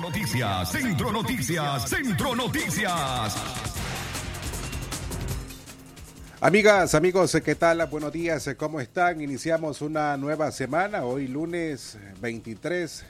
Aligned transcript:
Noticias, 0.00 0.72
Centro 0.72 1.10
Noticias, 1.10 1.88
Centro 1.88 2.34
Noticias. 2.34 3.34
Amigas, 6.40 6.94
amigos, 6.94 7.36
¿qué 7.42 7.54
tal? 7.54 7.86
Buenos 7.86 8.12
días, 8.12 8.48
¿cómo 8.58 8.80
están? 8.80 9.20
Iniciamos 9.20 9.80
una 9.80 10.16
nueva 10.16 10.52
semana, 10.52 11.04
hoy 11.04 11.28
lunes 11.28 11.98
23, 12.20 13.04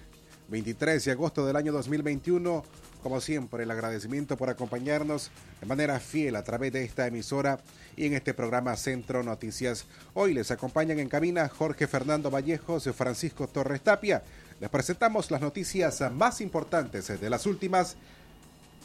23 0.48 1.04
de 1.04 1.12
agosto 1.12 1.44
del 1.44 1.56
año 1.56 1.72
2021. 1.72 2.64
Como 3.02 3.20
siempre, 3.20 3.64
el 3.64 3.70
agradecimiento 3.70 4.36
por 4.36 4.50
acompañarnos 4.50 5.30
de 5.60 5.66
manera 5.66 6.00
fiel 6.00 6.34
a 6.34 6.42
través 6.42 6.72
de 6.72 6.82
esta 6.82 7.06
emisora 7.06 7.60
y 7.96 8.06
en 8.06 8.14
este 8.14 8.34
programa 8.34 8.76
Centro 8.76 9.22
Noticias. 9.22 9.86
Hoy 10.14 10.34
les 10.34 10.50
acompañan 10.50 10.98
en 10.98 11.08
cabina 11.08 11.48
Jorge 11.48 11.86
Fernando 11.86 12.30
Vallejos 12.30 12.88
Francisco 12.96 13.46
Torres 13.48 13.82
Tapia. 13.82 14.22
Les 14.58 14.70
presentamos 14.70 15.30
las 15.30 15.42
noticias 15.42 16.02
más 16.12 16.40
importantes 16.40 17.20
de 17.20 17.30
las 17.30 17.44
últimas 17.44 17.96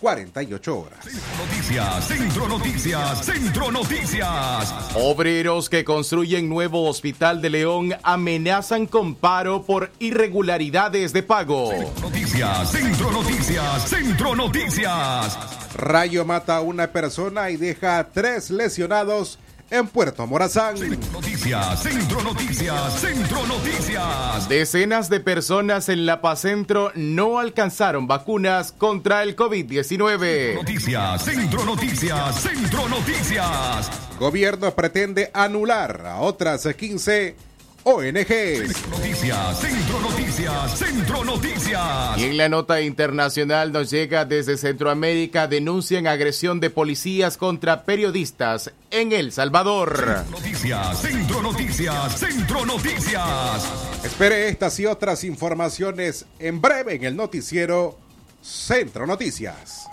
48 0.02 0.80
horas. 0.80 1.00
Centro 1.06 1.46
Noticias, 1.46 2.08
Centro 2.08 2.48
Noticias, 2.48 3.26
Centro 3.26 3.72
Noticias. 3.72 4.74
Obreros 4.96 5.70
que 5.70 5.86
construyen 5.86 6.50
nuevo 6.50 6.90
hospital 6.90 7.42
de 7.42 7.52
León 7.52 7.94
amenazan 8.04 8.88
con 8.88 9.16
paro 9.16 9.62
por 9.62 9.92
irregularidades 10.00 11.14
de 11.14 11.24
pago. 11.24 11.70
Centro 11.70 12.10
Noticias, 12.10 12.72
Centro 12.72 13.12
Noticias, 13.12 13.90
Centro 13.90 14.36
Noticias. 14.36 15.38
Rayo 15.76 16.26
mata 16.26 16.58
a 16.58 16.62
una 16.62 16.92
persona 16.92 17.50
y 17.52 17.58
deja 17.58 18.00
a 18.00 18.10
tres 18.10 18.50
lesionados 18.50 19.40
en 19.72 19.88
Puerto 19.88 20.28
Morazán. 20.28 20.78
Centro 20.78 21.12
Noticias, 21.12 21.82
Centro 21.82 22.22
Noticias, 22.22 23.00
Centro 23.00 23.48
Noticias. 23.48 24.50
Decenas 24.50 25.10
de 25.10 25.20
personas 25.22 25.90
en 25.90 26.06
La 26.06 26.22
Paz 26.22 26.42
Centro 26.42 26.92
no 26.96 27.40
alcanzaron 27.40 28.06
vacunas 28.06 28.72
contra 28.74 29.24
el 29.24 29.36
COVID-19. 29.36 30.56
Noticias, 30.56 31.24
Centro 31.24 31.66
Noticias, 31.66 32.42
Centro 32.42 32.88
Noticias. 32.90 33.90
Gobierno 34.20 34.76
pretende 34.76 35.32
anular 35.34 36.06
a 36.06 36.18
otras 36.20 36.68
15 36.68 37.36
ONGs. 37.84 38.28
Centro 38.28 38.90
Noticias, 38.92 39.60
Centro 39.60 40.00
Noticias, 40.02 40.78
Centro 40.78 41.24
Noticias. 41.26 42.18
Y 42.18 42.24
en 42.26 42.38
la 42.38 42.50
nota 42.50 42.82
internacional 42.82 43.72
nos 43.72 43.90
llega 43.90 44.26
desde 44.26 44.58
Centroamérica, 44.58 45.48
denuncian 45.48 46.06
agresión 46.06 46.60
de 46.60 46.70
policías 46.70 47.38
contra 47.38 47.84
periodistas 47.84 48.72
en 48.92 49.12
El 49.12 49.32
Salvador. 49.32 50.26
Noticias, 50.30 51.02
Centro 51.02 51.42
Noticias, 51.42 52.20
Centro 52.20 52.66
Noticias. 52.66 54.04
Espere 54.04 54.50
estas 54.50 54.80
y 54.80 54.86
otras 54.86 55.24
informaciones 55.24 56.26
en 56.40 56.62
breve 56.62 56.96
en 56.96 57.06
el 57.06 57.16
noticiero 57.16 57.98
Centro 58.42 59.08
Noticias. 59.08 59.88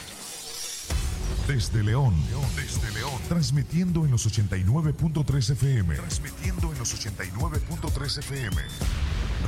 Desde 1.47 1.83
León, 1.83 2.15
desde 2.57 2.88
León, 2.99 3.21
transmitiendo 3.29 4.05
en 4.05 4.11
los 4.11 4.27
89.3 4.27 5.51
FM. 5.53 5.95
Transmitiendo 5.95 6.73
en 6.73 6.79
los 6.79 6.95
89.3 6.95 8.19
FM. 8.19 8.57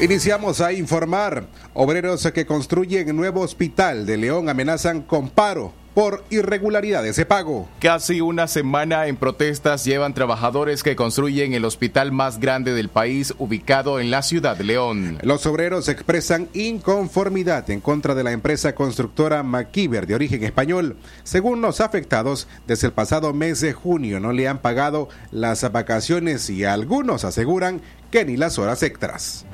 Iniciamos 0.00 0.60
a 0.60 0.72
informar. 0.72 1.46
Obreros 1.74 2.28
que 2.32 2.46
construyen 2.46 3.14
nuevo 3.14 3.40
hospital 3.40 4.06
de 4.06 4.16
León 4.16 4.48
amenazan 4.48 5.02
con 5.02 5.28
paro 5.28 5.81
por 5.94 6.24
irregularidades 6.30 7.16
de 7.16 7.26
pago. 7.26 7.68
Casi 7.80 8.20
una 8.20 8.48
semana 8.48 9.06
en 9.06 9.16
protestas 9.16 9.84
llevan 9.84 10.14
trabajadores 10.14 10.82
que 10.82 10.96
construyen 10.96 11.52
el 11.52 11.64
hospital 11.64 12.12
más 12.12 12.40
grande 12.40 12.72
del 12.72 12.88
país 12.88 13.34
ubicado 13.38 14.00
en 14.00 14.10
la 14.10 14.22
ciudad 14.22 14.56
de 14.56 14.64
León. 14.64 15.18
Los 15.22 15.46
obreros 15.46 15.88
expresan 15.88 16.48
inconformidad 16.54 17.68
en 17.70 17.80
contra 17.80 18.14
de 18.14 18.24
la 18.24 18.32
empresa 18.32 18.74
constructora 18.74 19.42
MacIver 19.42 20.06
de 20.06 20.14
origen 20.14 20.44
español. 20.44 20.96
Según 21.24 21.60
los 21.60 21.80
afectados, 21.80 22.48
desde 22.66 22.88
el 22.88 22.92
pasado 22.92 23.32
mes 23.32 23.60
de 23.60 23.72
junio 23.72 24.20
no 24.20 24.32
le 24.32 24.48
han 24.48 24.58
pagado 24.58 25.08
las 25.30 25.70
vacaciones 25.70 26.48
y 26.50 26.64
algunos 26.64 27.24
aseguran 27.24 27.80
que 28.10 28.24
ni 28.24 28.36
las 28.36 28.58
horas 28.58 28.82
extras. 28.82 29.44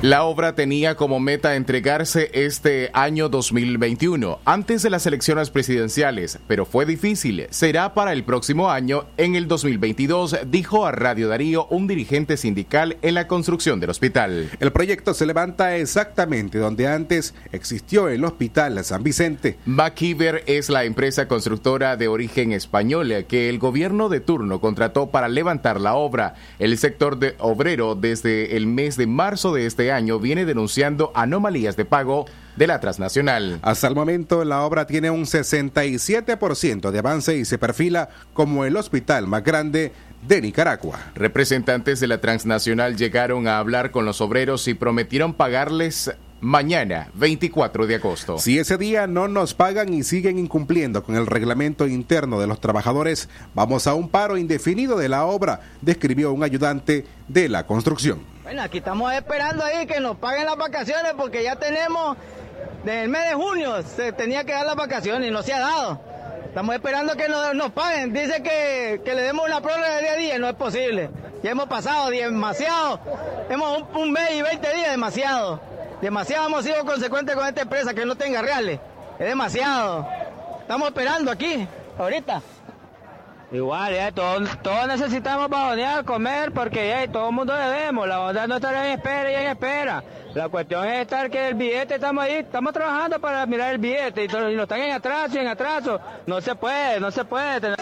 La 0.00 0.22
obra 0.22 0.54
tenía 0.54 0.94
como 0.94 1.18
meta 1.18 1.56
entregarse 1.56 2.30
este 2.32 2.88
año 2.92 3.28
2021, 3.28 4.38
antes 4.44 4.84
de 4.84 4.90
las 4.90 5.04
elecciones 5.06 5.50
presidenciales, 5.50 6.38
pero 6.46 6.64
fue 6.64 6.86
difícil. 6.86 7.48
Será 7.50 7.94
para 7.94 8.12
el 8.12 8.22
próximo 8.22 8.70
año, 8.70 9.06
en 9.16 9.34
el 9.34 9.48
2022, 9.48 10.36
dijo 10.46 10.86
a 10.86 10.92
Radio 10.92 11.26
Darío 11.26 11.66
un 11.70 11.88
dirigente 11.88 12.36
sindical 12.36 12.96
en 13.02 13.14
la 13.14 13.26
construcción 13.26 13.80
del 13.80 13.90
hospital. 13.90 14.48
El 14.60 14.70
proyecto 14.70 15.14
se 15.14 15.26
levanta 15.26 15.76
exactamente 15.76 16.58
donde 16.58 16.86
antes 16.86 17.34
existió 17.50 18.08
el 18.08 18.24
Hospital 18.24 18.84
San 18.84 19.02
Vicente. 19.02 19.58
MacIver 19.66 20.44
es 20.46 20.70
la 20.70 20.84
empresa 20.84 21.26
constructora 21.26 21.96
de 21.96 22.06
origen 22.06 22.52
español 22.52 23.12
que 23.26 23.48
el 23.48 23.58
gobierno 23.58 24.08
de 24.08 24.20
turno 24.20 24.60
contrató 24.60 25.08
para 25.08 25.28
levantar 25.28 25.80
la 25.80 25.94
obra. 25.94 26.36
El 26.60 26.78
sector 26.78 27.18
de 27.18 27.34
obrero 27.40 27.96
desde 27.96 28.56
el 28.56 28.68
mes 28.68 28.96
de 28.96 29.08
marzo 29.08 29.52
de 29.52 29.66
este 29.66 29.87
año 29.92 30.18
viene 30.18 30.44
denunciando 30.44 31.12
anomalías 31.14 31.76
de 31.76 31.84
pago 31.84 32.26
de 32.56 32.66
la 32.66 32.80
transnacional. 32.80 33.58
Hasta 33.62 33.86
el 33.86 33.94
momento 33.94 34.44
la 34.44 34.62
obra 34.62 34.86
tiene 34.86 35.10
un 35.10 35.24
67% 35.24 36.90
de 36.90 36.98
avance 36.98 37.36
y 37.36 37.44
se 37.44 37.58
perfila 37.58 38.08
como 38.34 38.64
el 38.64 38.76
hospital 38.76 39.26
más 39.26 39.44
grande 39.44 39.92
de 40.26 40.40
Nicaragua. 40.40 40.98
Representantes 41.14 42.00
de 42.00 42.08
la 42.08 42.20
transnacional 42.20 42.96
llegaron 42.96 43.46
a 43.46 43.58
hablar 43.58 43.90
con 43.92 44.04
los 44.04 44.20
obreros 44.20 44.66
y 44.66 44.74
prometieron 44.74 45.34
pagarles 45.34 46.12
mañana, 46.40 47.08
24 47.14 47.86
de 47.86 47.94
agosto. 47.96 48.38
Si 48.38 48.58
ese 48.58 48.78
día 48.78 49.06
no 49.06 49.28
nos 49.28 49.54
pagan 49.54 49.92
y 49.92 50.02
siguen 50.02 50.38
incumpliendo 50.38 51.02
con 51.02 51.16
el 51.16 51.26
reglamento 51.26 51.86
interno 51.86 52.40
de 52.40 52.46
los 52.46 52.60
trabajadores, 52.60 53.28
vamos 53.54 53.86
a 53.86 53.94
un 53.94 54.08
paro 54.08 54.36
indefinido 54.36 54.96
de 54.96 55.08
la 55.08 55.24
obra, 55.24 55.60
describió 55.80 56.32
un 56.32 56.42
ayudante 56.42 57.06
de 57.26 57.48
la 57.48 57.66
construcción. 57.66 58.22
Bueno, 58.42 58.62
aquí 58.62 58.78
estamos 58.78 59.12
esperando 59.12 59.64
ahí 59.64 59.86
que 59.86 60.00
nos 60.00 60.16
paguen 60.16 60.46
las 60.46 60.56
vacaciones 60.56 61.12
porque 61.16 61.42
ya 61.42 61.56
tenemos, 61.56 62.16
desde 62.84 63.02
el 63.02 63.08
mes 63.08 63.28
de 63.28 63.34
junio 63.34 63.82
se 63.82 64.12
tenía 64.12 64.44
que 64.44 64.52
dar 64.52 64.64
las 64.64 64.76
vacaciones 64.76 65.28
y 65.28 65.32
no 65.32 65.42
se 65.42 65.52
ha 65.52 65.60
dado. 65.60 66.00
Estamos 66.46 66.74
esperando 66.74 67.14
que 67.14 67.28
nos, 67.28 67.54
nos 67.54 67.72
paguen. 67.72 68.12
Dice 68.12 68.42
que, 68.42 69.02
que, 69.04 69.14
le 69.14 69.22
demos 69.22 69.46
una 69.46 69.60
prórroga 69.60 69.96
de 69.96 70.00
día 70.00 70.12
a 70.12 70.16
día, 70.16 70.38
no 70.38 70.48
es 70.48 70.54
posible. 70.54 71.10
Ya 71.42 71.50
hemos 71.50 71.66
pasado 71.66 72.08
demasiado, 72.08 73.00
hemos 73.50 73.82
un, 73.82 74.02
un 74.02 74.12
mes 74.12 74.30
y 74.32 74.42
20 74.42 74.74
días 74.74 74.90
demasiado. 74.90 75.60
Demasiado 76.00 76.46
hemos 76.46 76.64
sido 76.64 76.84
consecuentes 76.84 77.34
con 77.34 77.46
esta 77.46 77.62
empresa 77.62 77.92
que 77.92 78.06
no 78.06 78.14
tenga 78.14 78.40
reales. 78.40 78.78
Es 79.18 79.26
demasiado. 79.26 80.06
Estamos 80.60 80.88
esperando 80.88 81.30
aquí, 81.30 81.66
ahorita. 81.98 82.40
Igual, 83.50 83.94
ya, 83.94 84.12
todos, 84.12 84.46
todos 84.62 84.86
necesitamos 84.86 85.48
bajonear, 85.48 86.04
comer, 86.04 86.52
porque 86.52 86.88
ya, 86.88 87.10
todo 87.10 87.30
el 87.30 87.34
mundo 87.34 87.54
debemos. 87.54 88.06
La 88.06 88.20
onda 88.20 88.46
no 88.46 88.56
estar 88.56 88.74
en 88.74 88.92
espera 88.92 89.32
y 89.32 89.34
en 89.34 89.50
espera. 89.50 90.04
La 90.34 90.48
cuestión 90.48 90.86
es 90.86 91.00
estar 91.00 91.30
que 91.30 91.48
el 91.48 91.54
billete, 91.54 91.94
estamos 91.94 92.24
ahí, 92.24 92.34
estamos 92.34 92.72
trabajando 92.74 93.18
para 93.18 93.44
mirar 93.46 93.72
el 93.72 93.78
billete 93.78 94.24
y, 94.24 94.28
todo, 94.28 94.50
y 94.50 94.54
nos 94.54 94.64
están 94.64 94.82
en 94.82 94.92
atraso 94.92 95.36
y 95.36 95.38
en 95.38 95.48
atraso. 95.48 95.98
No 96.26 96.40
se 96.40 96.54
puede, 96.54 97.00
no 97.00 97.10
se 97.10 97.24
puede. 97.24 97.60
Tener... 97.60 97.78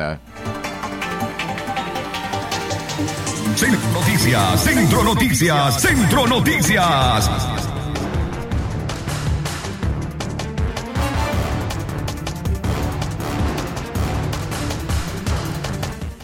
Centro 3.57 3.91
Noticias, 3.93 4.63
Centro 4.63 5.05
Noticias, 5.05 5.81
Centro 5.81 6.27
Noticias. 6.27 7.78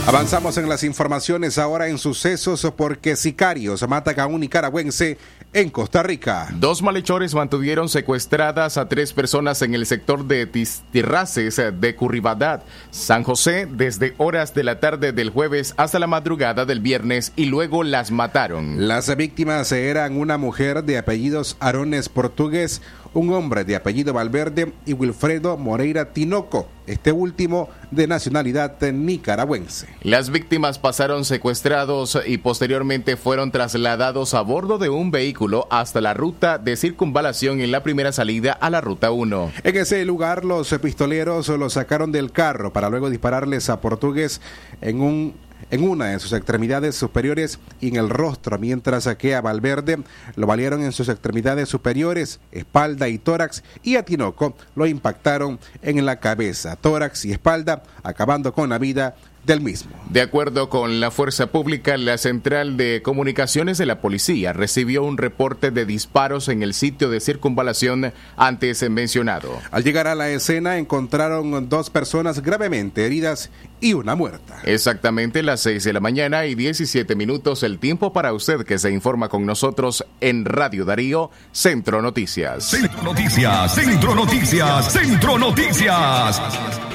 Avanzamos 0.08 0.58
en 0.58 0.70
las 0.70 0.86
informaciones 0.86 1.58
ahora 1.58 1.90
en 1.90 1.98
sucesos 1.98 2.66
porque 2.78 3.18
sicarios 3.18 3.86
matan 3.90 4.18
a 4.22 4.26
un 4.26 4.40
nicaragüense 4.40 5.18
en 5.52 5.70
Costa 5.70 6.02
Rica. 6.02 6.48
Dos 6.54 6.82
malhechores 6.82 7.36
mantuvieron 7.36 7.90
secuestradas 7.90 8.78
a 8.78 8.88
tres 8.88 9.12
personas 9.12 9.62
en 9.64 9.74
el 9.74 9.86
sector 9.86 10.26
de 10.26 10.46
Tistirraces 10.46 11.62
de 11.74 11.96
Curribadad, 11.98 12.64
San 12.90 13.24
José, 13.24 13.68
desde 13.70 14.14
horas 14.18 14.54
de 14.54 14.64
la 14.64 14.80
tarde 14.80 15.12
del 15.12 15.30
jueves 15.30 15.74
hasta 15.76 16.00
la 16.00 16.08
madrugada 16.08 16.64
del 16.64 16.80
viernes 16.80 17.34
y 17.36 17.48
luego 17.48 17.84
las 17.84 18.10
mataron. 18.10 18.88
Las 18.88 19.14
víctimas 19.18 19.74
eran 19.74 20.18
una 20.18 20.38
mujer 20.38 20.86
de 20.86 21.00
apellidos 21.00 21.58
Arones 21.60 22.08
Portugués, 22.08 22.82
un 23.18 23.34
hombre 23.34 23.64
de 23.64 23.76
apellido 23.76 24.14
Valverde 24.14 24.74
y 24.86 24.94
Wilfredo 24.94 25.58
Moreira 25.58 26.14
Tinoco, 26.14 26.68
este 26.86 27.12
último 27.12 27.68
de 27.90 28.06
nacionalidad 28.06 28.80
nicaragüense. 28.80 29.88
Las 30.04 30.30
víctimas 30.30 30.78
pasaron 30.78 31.26
secuestrados 31.26 32.20
y 32.28 32.38
posteriormente 32.38 33.18
fueron 33.18 33.52
trasladados 33.52 34.36
a 34.36 34.42
bordo 34.42 34.78
de 34.78 34.90
un 34.90 35.10
vehículo 35.10 35.68
hasta 35.72 36.00
la 36.00 36.14
ruta 36.14 36.60
de 36.60 36.78
circunvalación 36.78 37.60
en 37.60 37.72
la 37.72 37.82
primera 37.82 38.12
salida 38.12 38.54
a 38.54 38.70
la 38.70 38.82
ruta 38.82 39.10
1. 39.10 39.52
En 39.64 39.78
ese 39.78 40.06
lugar 40.06 40.46
los 40.46 40.72
pistoleros 40.80 41.50
los 41.50 41.74
sacaron 41.74 42.12
del 42.12 42.32
carro 42.32 42.72
para 42.72 42.90
luego 42.90 43.10
dispararles 43.10 43.72
a 43.72 43.82
Portugués 43.82 44.42
en 44.80 45.02
un 45.02 45.47
en 45.70 45.88
una 45.88 46.08
de 46.08 46.20
sus 46.20 46.34
extremidades 46.34 46.96
superiores 46.96 47.60
y 47.80 47.90
en 47.90 47.96
el 47.98 48.10
rostro, 48.10 48.58
mientras 48.58 49.08
que 49.18 49.36
a 49.36 49.42
Valverde 49.42 50.00
lo 50.36 50.48
valieron 50.48 50.84
en 50.84 50.92
sus 50.92 51.10
extremidades 51.10 51.70
superiores, 51.70 52.40
espalda 52.52 53.08
y 53.08 53.18
tórax, 53.18 53.64
y 53.84 53.96
a 53.96 54.04
Tinoco 54.04 54.56
lo 54.76 54.86
impactaron 54.86 55.60
en 55.82 56.06
la 56.06 56.20
cabeza, 56.20 56.76
tórax 56.76 57.26
y 57.26 57.32
espalda, 57.32 57.84
acabando 58.04 58.54
con 58.54 58.70
la 58.70 58.78
vida 58.78 59.16
del 59.48 59.62
mismo. 59.62 59.92
De 60.10 60.22
acuerdo 60.22 60.70
con 60.70 61.00
la 61.00 61.10
fuerza 61.10 61.48
pública, 61.48 61.98
la 61.98 62.18
central 62.18 62.78
de 62.78 63.02
comunicaciones 63.02 63.78
de 63.78 63.86
la 63.86 64.00
policía 64.00 64.54
recibió 64.54 65.04
un 65.04 65.18
reporte 65.18 65.72
de 65.72 65.86
disparos 65.86 66.50
en 66.50 66.62
el 66.62 66.74
sitio 66.74 67.10
de 67.10 67.20
circunvalación 67.20 68.14
antes 68.36 68.88
mencionado. 68.90 69.50
Al 69.72 69.84
llegar 69.84 70.08
a 70.08 70.16
la 70.16 70.30
escena 70.30 70.78
encontraron 70.78 71.70
dos 71.70 71.90
personas 71.90 72.42
gravemente 72.42 73.06
heridas 73.06 73.50
y 73.80 73.94
una 73.94 74.16
muerta. 74.16 74.60
Exactamente 74.64 75.44
las 75.44 75.62
6 75.62 75.84
de 75.84 75.94
la 75.94 76.00
mañana 76.00 76.46
y 76.46 76.56
17 76.56 77.16
minutos 77.16 77.64
el 77.64 77.80
tiempo 77.80 78.12
para 78.14 78.34
usted 78.34 78.66
que 78.66 78.80
se 78.80 78.92
informa 78.92 79.30
con 79.30 79.46
nosotros 79.46 80.06
en 80.20 80.46
Radio 80.46 80.84
Darío, 80.86 81.32
Centro 81.52 82.02
Noticias. 82.02 82.66
Centro 82.66 83.02
Noticias, 83.04 83.76
Centro 83.76 84.14
Noticias, 84.16 84.92
Centro 84.92 85.38
Noticias. 85.38 86.38
Centro 86.38 86.38
Noticias, 86.38 86.87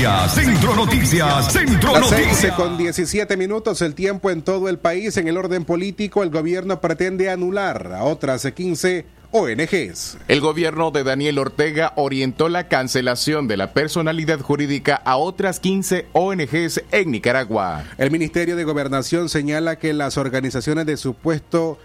Centro 0.00 0.74
Noticias, 0.74 1.52
Centro 1.52 1.92
Las 1.92 2.10
Noticias. 2.10 2.38
6 2.38 2.52
con 2.54 2.78
17 2.78 3.36
minutos, 3.36 3.82
el 3.82 3.94
tiempo 3.94 4.30
en 4.30 4.40
todo 4.40 4.70
el 4.70 4.78
país. 4.78 5.14
En 5.18 5.28
el 5.28 5.36
orden 5.36 5.66
político, 5.66 6.22
el 6.22 6.30
gobierno 6.30 6.80
pretende 6.80 7.28
anular 7.28 7.92
a 7.92 8.04
otras 8.04 8.50
15 8.50 9.04
ONGs. 9.30 10.16
El 10.26 10.40
gobierno 10.40 10.90
de 10.90 11.04
Daniel 11.04 11.38
Ortega 11.38 11.92
orientó 11.96 12.48
la 12.48 12.66
cancelación 12.66 13.46
de 13.46 13.58
la 13.58 13.74
personalidad 13.74 14.40
jurídica 14.40 14.94
a 15.04 15.18
otras 15.18 15.60
15 15.60 16.06
ONGs 16.12 16.82
en 16.92 17.10
Nicaragua. 17.10 17.84
El 17.98 18.10
Ministerio 18.10 18.56
de 18.56 18.64
Gobernación 18.64 19.28
señala 19.28 19.76
que 19.76 19.92
las 19.92 20.16
organizaciones 20.16 20.86
de 20.86 20.96
supuesto, 20.96 21.78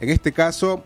en 0.00 0.08
este 0.08 0.32
caso, 0.32 0.82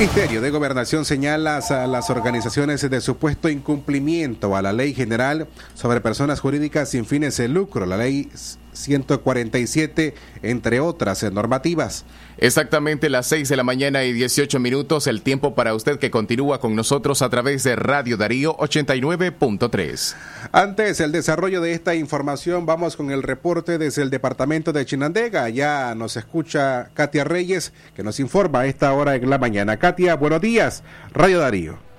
Ministerio 0.00 0.40
de 0.40 0.50
Gobernación 0.50 1.04
señala 1.04 1.58
a 1.58 1.86
las 1.86 2.08
organizaciones 2.08 2.80
de 2.88 3.00
supuesto 3.02 3.50
incumplimiento 3.50 4.56
a 4.56 4.62
la 4.62 4.72
Ley 4.72 4.94
General 4.94 5.46
sobre 5.74 6.00
Personas 6.00 6.40
Jurídicas 6.40 6.88
sin 6.88 7.04
fines 7.04 7.36
de 7.36 7.48
lucro, 7.48 7.84
la 7.84 7.98
Ley 7.98 8.30
147, 8.72 10.14
entre 10.42 10.80
otras 10.80 11.22
normativas. 11.32 12.04
Exactamente 12.38 13.10
las 13.10 13.26
6 13.26 13.48
de 13.48 13.56
la 13.56 13.64
mañana 13.64 14.04
y 14.04 14.12
18 14.12 14.58
minutos, 14.60 15.06
el 15.06 15.22
tiempo 15.22 15.54
para 15.54 15.74
usted 15.74 15.98
que 15.98 16.10
continúa 16.10 16.58
con 16.58 16.74
nosotros 16.74 17.20
a 17.20 17.28
través 17.28 17.64
de 17.64 17.76
Radio 17.76 18.16
Darío 18.16 18.56
89.3. 18.56 20.14
Antes 20.52 21.00
el 21.00 21.12
desarrollo 21.12 21.60
de 21.60 21.72
esta 21.72 21.94
información, 21.94 22.64
vamos 22.64 22.96
con 22.96 23.10
el 23.10 23.22
reporte 23.22 23.76
desde 23.76 24.02
el 24.02 24.10
departamento 24.10 24.72
de 24.72 24.86
Chinandega. 24.86 25.48
Ya 25.50 25.94
nos 25.94 26.16
escucha 26.16 26.90
Katia 26.94 27.24
Reyes, 27.24 27.72
que 27.94 28.02
nos 28.02 28.20
informa 28.20 28.60
a 28.60 28.66
esta 28.66 28.92
hora 28.94 29.16
en 29.16 29.28
la 29.28 29.38
mañana. 29.38 29.76
Katia, 29.78 30.14
buenos 30.14 30.40
días, 30.40 30.82
Radio 31.12 31.40
Darío. 31.40 31.89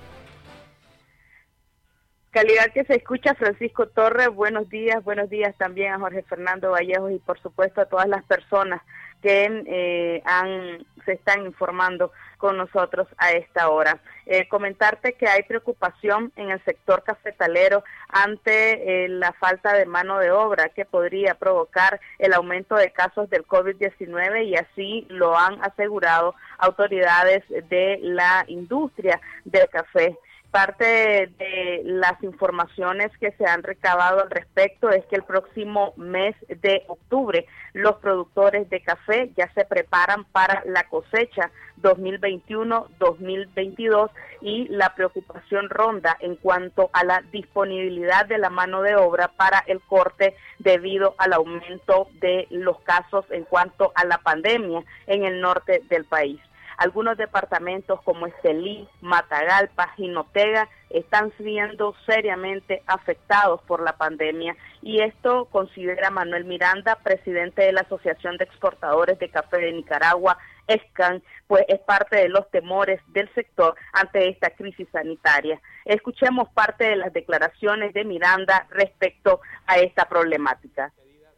Calidad 2.32 2.72
que 2.72 2.84
se 2.84 2.94
escucha, 2.94 3.34
Francisco 3.34 3.88
Torres, 3.88 4.30
buenos 4.30 4.66
días, 4.70 5.04
buenos 5.04 5.28
días 5.28 5.54
también 5.58 5.92
a 5.92 5.98
Jorge 5.98 6.22
Fernando 6.22 6.70
Vallejos 6.70 7.12
y 7.12 7.18
por 7.18 7.38
supuesto 7.38 7.82
a 7.82 7.84
todas 7.84 8.08
las 8.08 8.24
personas 8.24 8.80
que 9.20 9.62
eh, 9.66 10.22
han, 10.24 10.82
se 11.04 11.12
están 11.12 11.44
informando 11.44 12.10
con 12.38 12.56
nosotros 12.56 13.06
a 13.18 13.32
esta 13.32 13.68
hora. 13.68 14.00
Eh, 14.24 14.48
comentarte 14.48 15.12
que 15.12 15.28
hay 15.28 15.42
preocupación 15.42 16.32
en 16.36 16.50
el 16.50 16.64
sector 16.64 17.02
cafetalero 17.02 17.84
ante 18.08 19.04
eh, 19.04 19.08
la 19.10 19.34
falta 19.34 19.74
de 19.74 19.84
mano 19.84 20.18
de 20.18 20.30
obra 20.30 20.70
que 20.70 20.86
podría 20.86 21.34
provocar 21.34 22.00
el 22.18 22.32
aumento 22.32 22.76
de 22.76 22.92
casos 22.92 23.28
del 23.28 23.46
COVID-19 23.46 24.46
y 24.46 24.56
así 24.56 25.06
lo 25.10 25.36
han 25.36 25.62
asegurado 25.62 26.34
autoridades 26.56 27.44
de 27.68 27.98
la 28.00 28.46
industria 28.48 29.20
del 29.44 29.68
café 29.68 30.16
parte 30.52 31.32
de 31.38 31.82
las 31.84 32.22
informaciones 32.22 33.10
que 33.18 33.32
se 33.32 33.44
han 33.46 33.62
recabado 33.62 34.20
al 34.20 34.30
respecto 34.30 34.90
es 34.90 35.02
que 35.06 35.16
el 35.16 35.24
próximo 35.24 35.94
mes 35.96 36.36
de 36.48 36.84
octubre 36.88 37.46
los 37.72 37.96
productores 37.96 38.68
de 38.68 38.82
café 38.82 39.32
ya 39.34 39.50
se 39.54 39.64
preparan 39.64 40.26
para 40.26 40.62
la 40.66 40.86
cosecha 40.88 41.50
2021-2022 41.80 44.10
y 44.42 44.68
la 44.68 44.94
preocupación 44.94 45.70
ronda 45.70 46.18
en 46.20 46.36
cuanto 46.36 46.90
a 46.92 47.02
la 47.02 47.22
disponibilidad 47.32 48.26
de 48.26 48.36
la 48.36 48.50
mano 48.50 48.82
de 48.82 48.94
obra 48.94 49.28
para 49.28 49.64
el 49.66 49.80
corte 49.80 50.36
debido 50.58 51.14
al 51.16 51.32
aumento 51.32 52.08
de 52.20 52.46
los 52.50 52.78
casos 52.80 53.24
en 53.30 53.44
cuanto 53.44 53.90
a 53.94 54.04
la 54.04 54.18
pandemia 54.18 54.84
en 55.06 55.24
el 55.24 55.40
norte 55.40 55.80
del 55.88 56.04
país. 56.04 56.38
Algunos 56.76 57.16
departamentos 57.16 58.00
como 58.02 58.26
Estelí, 58.26 58.88
Matagalpa, 59.00 59.88
Jinotega 59.96 60.68
están 60.90 61.32
siendo 61.38 61.94
seriamente 62.06 62.82
afectados 62.86 63.62
por 63.62 63.82
la 63.82 63.96
pandemia 63.96 64.56
y 64.82 65.00
esto 65.00 65.46
considera 65.46 66.10
Manuel 66.10 66.44
Miranda, 66.44 66.98
presidente 67.02 67.62
de 67.62 67.72
la 67.72 67.82
Asociación 67.82 68.36
de 68.36 68.44
Exportadores 68.44 69.18
de 69.18 69.30
Café 69.30 69.58
de 69.58 69.72
Nicaragua, 69.72 70.38
ESCAN, 70.66 71.22
pues 71.46 71.64
es 71.68 71.80
parte 71.80 72.16
de 72.16 72.28
los 72.28 72.48
temores 72.50 73.00
del 73.08 73.32
sector 73.34 73.74
ante 73.92 74.28
esta 74.28 74.50
crisis 74.50 74.88
sanitaria. 74.92 75.60
Escuchemos 75.84 76.48
parte 76.50 76.84
de 76.84 76.96
las 76.96 77.12
declaraciones 77.12 77.92
de 77.94 78.04
Miranda 78.04 78.66
respecto 78.70 79.40
a 79.66 79.78
esta 79.78 80.04
problemática. 80.06 80.92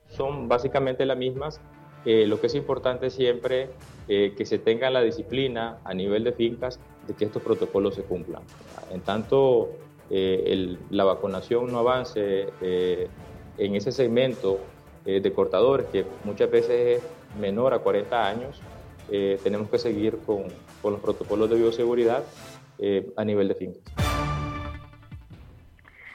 Son 0.08 0.48
básicamente 0.48 1.04
las 1.06 1.16
mismas 1.16 1.60
eh, 2.04 2.26
lo 2.26 2.40
que 2.40 2.48
es 2.48 2.54
importante 2.54 3.10
siempre 3.10 3.70
eh, 4.06 4.34
que 4.36 4.44
se 4.44 4.58
tenga 4.58 4.90
la 4.90 5.00
disciplina 5.00 5.78
a 5.82 5.94
nivel 5.94 6.24
de 6.24 6.32
fincas 6.32 6.78
de 7.06 7.14
que 7.14 7.24
estos 7.24 7.42
protocolos 7.42 7.94
se 7.94 8.02
cumplan. 8.02 8.42
En 8.92 9.00
tanto 9.00 9.70
eh, 10.10 10.76
la 10.90 11.04
vacunación 11.04 11.72
no 11.72 11.78
avance 11.78 12.48
eh, 12.60 13.08
en 13.56 13.74
ese 13.74 13.92
segmento 13.92 14.58
de 15.04 15.32
cortadores, 15.34 15.86
que 15.88 16.06
muchas 16.24 16.50
veces 16.50 17.02
es 17.02 17.38
menor 17.38 17.74
a 17.74 17.80
40 17.80 18.26
años, 18.26 18.58
tenemos 19.42 19.68
que 19.68 19.76
seguir 19.76 20.16
con, 20.24 20.44
los 20.82 21.00
protocolos 21.00 21.50
de 21.50 21.56
bioseguridad 21.56 22.24
a 23.14 23.24
nivel 23.26 23.48
de 23.48 23.54
fincas 23.54 24.03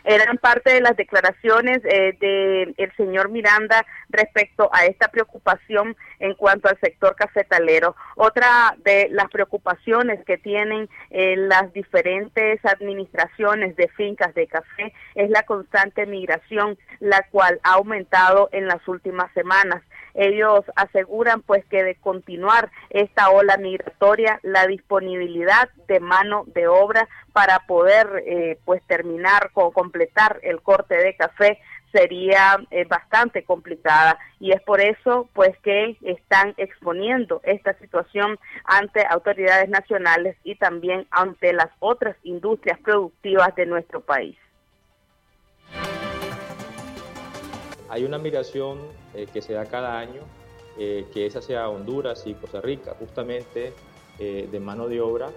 eran 0.10 0.38
parte 0.38 0.74
de 0.74 0.82
las 0.82 0.98
declaraciones 0.98 1.82
eh, 1.86 2.18
del 2.20 2.74
el 2.78 2.96
señor 2.96 3.30
Miranda 3.30 3.86
respecto 4.10 4.70
a 4.74 4.86
esta 4.86 5.10
preocupación 5.10 5.96
en 6.20 6.34
cuanto 6.34 6.68
al 6.68 6.80
sector 6.80 7.16
cafetalero. 7.16 7.96
Otra 8.16 8.75
de 8.84 9.08
las 9.12 9.30
preocupaciones 9.30 10.24
que 10.25 10.38
tienen 10.38 10.89
eh, 11.12 11.36
las 11.38 11.72
diferentes 11.74 12.60
administraciones 12.66 13.75
de 13.75 13.88
fincas 13.89 14.34
de 14.34 14.48
café 14.48 14.94
es 15.13 15.30
la 15.30 15.44
constante 15.44 16.08
migración, 16.08 16.78
la 17.00 17.22
cual 17.30 17.60
ha 17.63 17.74
aumentado 17.74 18.50
en 18.51 18.68
las 18.68 18.86
últimas 18.88 19.32
semanas. 19.34 19.84
Ellos 20.13 20.66
aseguran 20.75 21.42
pues 21.42 21.66
que 21.66 21.84
de 21.84 21.96
continuar 21.96 22.72
esta 22.89 23.30
ola 23.30 23.58
migratoria, 23.58 24.39
la 24.44 24.68
disponibilidad 24.68 25.70
de 25.88 26.00
mano 26.00 26.44
de 26.48 26.68
obra 26.68 27.08
para 27.34 27.60
poder 27.68 28.24
eh, 28.25 28.60
pues 28.66 28.82
terminar 28.84 29.51
con 29.54 29.72
completar 29.72 30.39
el 30.44 30.62
corte 30.62 30.96
de 30.96 31.16
café 31.16 31.60
sería 31.92 32.58
eh, 32.72 32.86
bastante 32.86 33.44
complicada 33.44 34.18
y 34.39 34.51
es 34.51 34.62
por 34.62 34.82
eso 34.82 35.28
pues 35.34 35.58
que 35.60 35.98
están 36.01 36.54
exponiendo 36.58 37.42
esta 37.44 37.74
situación 37.80 38.38
ante 38.63 39.06
autoridades 39.06 39.70
nacionales 39.70 40.38
y 40.44 40.56
también 40.56 41.08
ante 41.12 41.54
las 41.54 41.70
otras 41.80 42.16
industrias 42.24 42.80
productivas 42.80 43.56
de 43.56 43.66
nuestro 43.66 44.01
país. 44.01 44.38
Hay 47.89 48.05
una 48.05 48.19
migración 48.19 48.77
eh, 49.15 49.27
que 49.34 49.41
se 49.41 49.53
da 49.53 49.65
cada 49.65 49.98
año, 49.98 50.22
eh, 50.77 51.08
que 51.12 51.25
es 51.25 51.36
hacia 51.36 51.67
Honduras 51.67 52.24
y 52.27 52.36
Costa 52.36 52.62
Rica, 52.62 52.93
justamente 53.00 53.74
eh, 54.19 54.48
de 54.51 54.60
mano 54.60 54.88
de 54.88 55.01
obra, 55.01 55.29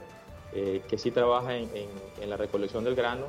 que 0.53 0.99
sí 0.99 1.11
trabaja 1.11 1.57
en, 1.57 1.89
la 2.27 2.37
recolección 2.37 2.85
del 2.85 2.95
grano. 2.95 3.25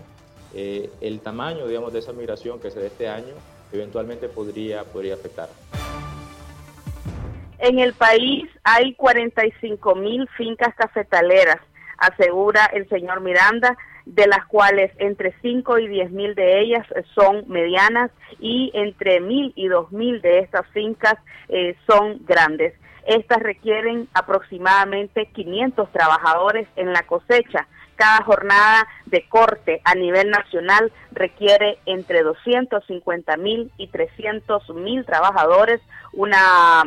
El 0.54 1.22
tamaño, 1.22 1.66
digamos, 1.68 1.94
de 1.94 2.00
esa 2.00 2.12
migración 2.12 2.60
que 2.60 2.70
se 2.70 2.82
da 2.82 2.88
este 2.88 3.08
año, 3.08 3.34
eventualmente 3.72 4.28
podría, 4.28 4.84
podría 4.84 5.14
afectar. 5.14 5.48
En 7.60 7.80
el 7.80 7.94
país 7.94 8.50
hay 8.66 8.94
45 8.96 9.96
mil 9.96 10.28
fincas 10.36 10.76
cafetaleras, 10.76 11.62
asegura 11.98 12.66
el 12.74 12.90
señor 12.90 13.22
Miranda, 13.22 13.78
de 14.06 14.28
las 14.28 14.46
cuales 14.46 14.92
entre 14.98 15.34
5 15.42 15.80
y 15.80 15.88
10 15.88 16.12
mil 16.12 16.36
de 16.36 16.62
ellas 16.62 16.86
son 17.16 17.46
medianas 17.48 18.12
y 18.40 18.72
entre 18.74 19.20
mil 19.20 19.54
y 19.56 19.68
dos 19.68 19.92
mil 19.92 20.22
de 20.22 20.40
estas 20.40 20.68
fincas 20.68 21.16
eh, 21.50 21.76
son 21.88 22.20
grandes. 22.26 22.74
Estas 23.06 23.40
requieren 23.40 24.08
aproximadamente 24.14 25.26
500 25.34 25.92
trabajadores 25.92 26.68
en 26.76 26.94
la 26.94 27.04
cosecha. 27.04 27.68
Cada 27.96 28.24
jornada 28.24 28.88
de 29.06 29.28
corte 29.28 29.82
a 29.84 29.94
nivel 29.94 30.30
nacional 30.30 30.92
requiere 31.12 31.78
entre 31.86 32.24
250 32.24 33.38
mil 33.38 33.72
y 33.78 33.88
300 33.88 34.70
mil 34.70 35.06
trabajadores, 35.06 35.80
una 36.14 36.84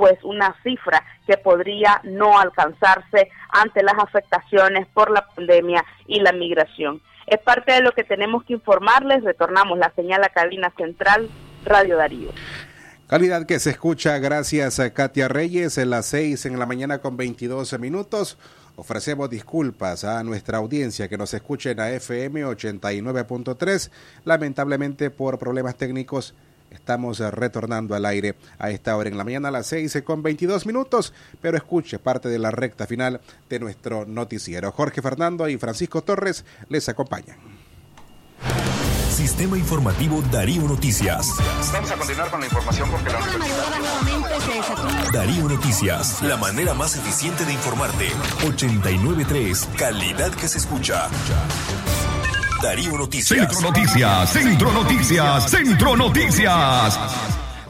pues 0.00 0.18
una 0.24 0.56
cifra 0.62 1.04
que 1.26 1.36
podría 1.36 2.00
no 2.04 2.40
alcanzarse 2.40 3.28
ante 3.50 3.82
las 3.82 3.96
afectaciones 3.98 4.86
por 4.94 5.10
la 5.10 5.26
pandemia 5.26 5.84
y 6.06 6.20
la 6.20 6.32
migración. 6.32 7.02
Es 7.26 7.38
parte 7.40 7.72
de 7.72 7.82
lo 7.82 7.92
que 7.92 8.02
tenemos 8.02 8.42
que 8.44 8.54
informarles. 8.54 9.22
Retornamos 9.22 9.76
la 9.76 9.92
señal 9.94 10.24
a 10.24 10.30
cabina 10.30 10.72
central 10.78 11.28
Radio 11.66 11.98
Darío. 11.98 12.30
Calidad 13.08 13.44
que 13.44 13.58
se 13.58 13.70
escucha 13.70 14.16
gracias 14.18 14.80
a 14.80 14.94
Katia 14.94 15.28
Reyes 15.28 15.76
en 15.76 15.90
las 15.90 16.06
6 16.06 16.46
en 16.46 16.58
la 16.58 16.64
mañana 16.64 17.00
con 17.00 17.18
22 17.18 17.78
minutos. 17.78 18.38
Ofrecemos 18.76 19.28
disculpas 19.28 20.04
a 20.04 20.24
nuestra 20.24 20.56
audiencia 20.56 21.08
que 21.08 21.18
nos 21.18 21.34
escuchen 21.34 21.78
a 21.78 21.90
FM 21.90 22.46
89.3. 22.46 23.90
Lamentablemente 24.24 25.10
por 25.10 25.38
problemas 25.38 25.76
técnicos 25.76 26.34
Estamos 26.70 27.20
eh, 27.20 27.30
retornando 27.30 27.94
al 27.94 28.06
aire 28.06 28.36
a 28.58 28.70
esta 28.70 28.96
hora 28.96 29.08
en 29.08 29.18
la 29.18 29.24
mañana 29.24 29.48
a 29.48 29.52
las 29.52 29.66
6 29.66 30.02
con 30.04 30.22
22 30.22 30.66
minutos, 30.66 31.12
pero 31.40 31.56
escuche 31.56 31.98
parte 31.98 32.28
de 32.28 32.38
la 32.38 32.50
recta 32.50 32.86
final 32.86 33.20
de 33.48 33.58
nuestro 33.58 34.06
noticiero. 34.06 34.72
Jorge 34.72 35.02
Fernando 35.02 35.48
y 35.48 35.58
Francisco 35.58 36.02
Torres 36.02 36.44
les 36.68 36.88
acompañan. 36.88 37.36
Sistema 39.10 39.58
Informativo 39.58 40.22
Darío 40.32 40.62
Noticias. 40.62 41.28
Vamos 41.72 41.90
a 41.90 41.96
continuar 41.96 42.30
con 42.30 42.40
la 42.40 42.46
información 42.46 42.90
porque 42.90 43.10
la 43.10 43.20
Darío 45.12 45.46
Noticias, 45.46 46.22
la 46.22 46.38
manera 46.38 46.72
más 46.72 46.96
eficiente 46.96 47.44
de 47.44 47.52
informarte. 47.52 48.08
893, 48.46 49.68
calidad 49.76 50.32
que 50.32 50.48
se 50.48 50.56
escucha. 50.56 51.08
Darío 52.62 52.98
Noticias. 52.98 53.38
Centro 53.38 53.60
Noticias, 53.62 54.30
Centro 54.30 54.72
Noticias, 54.72 55.50
Centro 55.50 55.96
Noticias. 55.96 56.98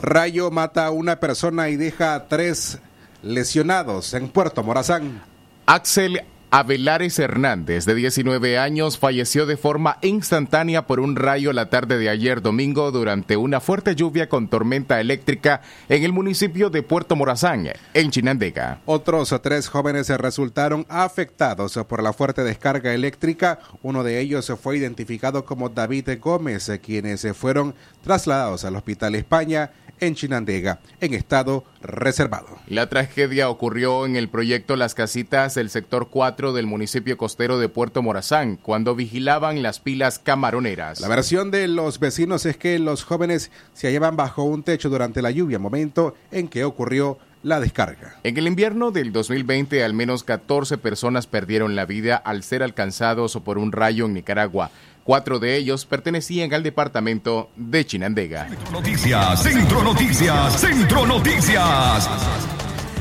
Rayo 0.03 0.51
mata 0.51 0.87
a 0.87 0.91
una 0.91 1.21
persona 1.21 1.69
y 1.69 1.77
deja 1.77 2.15
a 2.15 2.27
tres 2.27 2.79
lesionados 3.23 4.15
en 4.15 4.29
Puerto 4.29 4.65
Morazán. 4.65 5.23
Axel 5.67 6.25
Avelares 6.53 7.17
Hernández, 7.21 7.85
de 7.85 7.95
19 7.95 8.59
años, 8.59 8.99
falleció 8.99 9.47
de 9.47 9.57
forma 9.57 9.99
instantánea 10.03 10.85
por 10.85 10.99
un 10.99 11.15
rayo 11.15 11.53
la 11.53 11.71
tarde 11.71 11.97
de 11.97 12.09
ayer 12.09 12.43
domingo 12.43 12.91
durante 12.91 13.37
una 13.37 13.61
fuerte 13.61 13.95
lluvia 13.95 14.29
con 14.29 14.49
tormenta 14.49 15.01
eléctrica 15.01 15.63
en 15.89 16.03
el 16.03 16.13
municipio 16.13 16.69
de 16.69 16.83
Puerto 16.83 17.15
Morazán, 17.15 17.69
en 17.95 18.11
Chinandega. 18.11 18.81
Otros 18.85 19.33
tres 19.41 19.69
jóvenes 19.69 20.09
resultaron 20.09 20.87
afectados 20.89 21.79
por 21.89 22.03
la 22.03 22.13
fuerte 22.13 22.43
descarga 22.43 22.95
eléctrica. 22.95 23.61
Uno 23.85 24.03
de 24.03 24.19
ellos 24.19 24.53
fue 24.61 24.77
identificado 24.77 25.45
como 25.45 25.69
David 25.69 26.19
Gómez, 26.21 26.69
quienes 26.83 27.25
fueron 27.37 27.77
trasladados 28.03 28.65
al 28.65 28.75
Hospital 28.75 29.15
España 29.15 29.71
en 30.01 30.15
Chinandega, 30.15 30.81
en 31.01 31.15
estado 31.15 31.65
reservado. 31.83 32.59
La 32.67 32.89
tragedia 32.89 33.49
ocurrió 33.49 34.07
en 34.07 34.17
el 34.17 34.29
proyecto 34.29 34.77
Las 34.77 34.95
Casitas 34.95 35.55
del 35.55 35.71
sector 35.71 36.09
4 36.11 36.53
del 36.53 36.67
municipio 36.67 37.17
costero 37.17 37.59
de 37.59 37.69
Puerto 37.69 38.03
Morazán, 38.03 38.57
cuando 38.57 38.95
vigilaban 38.95 39.63
las 39.63 39.81
pilas 39.81 40.19
camaroneras. 40.19 41.01
La 41.01 41.09
versión 41.09 41.51
de 41.51 41.69
los 41.69 41.99
vecinos 42.01 42.47
es 42.47 42.57
que 42.57 42.79
los 42.79 43.05
jóvenes 43.05 43.51
se 43.73 43.89
hallaban 43.89 44.17
bajo 44.17 44.43
un 44.43 44.63
techo 44.63 44.89
durante 44.89 45.23
la 45.23 45.31
lluvia, 45.31 45.59
momento 45.59 46.15
en 46.31 46.49
que 46.49 46.65
ocurrió 46.65 47.19
la 47.43 47.61
descarga. 47.61 48.17
En 48.23 48.37
el 48.37 48.47
invierno 48.47 48.91
del 48.91 49.13
2020, 49.13 49.83
al 49.83 49.95
menos 49.95 50.25
14 50.25 50.77
personas 50.79 51.27
perdieron 51.27 51.75
la 51.75 51.87
vida 51.87 52.17
al 52.17 52.43
ser 52.43 52.63
alcanzados 52.63 53.39
por 53.43 53.59
un 53.59 53.73
rayo 53.73 54.07
en 54.07 54.15
Nicaragua. 54.15 54.71
Cuatro 55.05 55.39
de 55.39 55.57
ellos 55.57 55.87
pertenecían 55.87 56.53
al 56.53 56.63
departamento 56.63 57.51
de 57.57 57.85
Chinandega. 57.87 58.49
Noticias, 58.71 59.43
Centro 59.43 59.83
Noticias, 59.83 60.61
Centro 60.61 61.07
Noticias. 61.07 62.09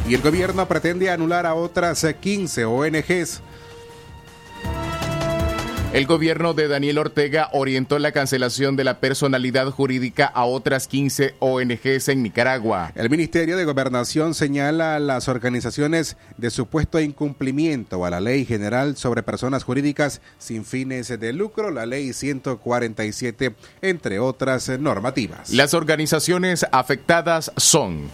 Y 0.08 0.16
el 0.16 0.22
gobierno 0.22 0.68
pretende 0.68 1.12
anular 1.12 1.46
a 1.46 1.54
otras 1.54 2.06
15 2.20 2.66
ONGs 2.66 3.42
el 5.92 6.06
gobierno 6.06 6.54
de 6.54 6.68
Daniel 6.68 7.00
Ortega 7.00 7.50
orientó 7.52 7.98
la 7.98 8.12
cancelación 8.12 8.76
de 8.76 8.84
la 8.84 9.00
personalidad 9.00 9.72
jurídica 9.72 10.26
a 10.26 10.46
otras 10.46 10.88
15 10.88 11.36
ONGs 11.40 12.10
en 12.10 12.22
Nicaragua. 12.22 12.92
El 12.96 13.10
Ministerio 13.10 13.58
de 13.58 13.66
Gobernación 13.66 14.36
señala 14.36 14.96
a 14.96 15.00
las 15.00 15.28
organizaciones 15.28 16.16
de 16.38 16.52
supuesto 16.52 17.00
incumplimiento 17.00 18.06
a 18.06 18.12
la 18.12 18.22
Ley 18.22 18.46
General 18.46 18.98
sobre 18.98 19.24
Personas 19.24 19.64
Jurídicas 19.64 20.22
sin 20.38 20.64
fines 20.64 21.08
de 21.08 21.34
lucro, 21.34 21.72
la 21.72 21.88
Ley 21.88 22.14
147, 22.14 23.56
entre 23.82 24.20
otras 24.20 24.70
normativas. 24.80 25.50
Las 25.50 25.74
organizaciones 25.74 26.68
afectadas 26.72 27.52
son 27.58 28.10